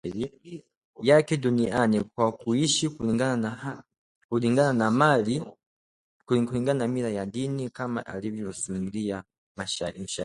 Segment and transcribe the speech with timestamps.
[1.01, 2.89] Yake duniani kwa kuishi
[4.29, 4.73] kulingana
[6.73, 9.23] na mila ya dini kama alivyosimulia
[9.57, 10.07] mshairi